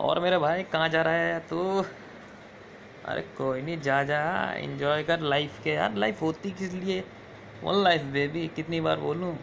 [0.00, 1.84] और मेरे भाई, कहाँ जा रहा है तू?
[3.04, 7.04] अरे कोई नहीं, जा जा। इंजॉय कर लाइफ के यार। लाइफ होती किस लिए?
[7.64, 9.38] वन लाइफ बेबी कितनी बार बोलूँ?